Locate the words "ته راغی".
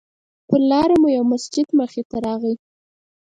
2.09-2.53